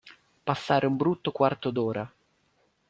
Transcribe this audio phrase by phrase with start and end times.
[0.43, 2.11] Passare un brutto quarto d'ora.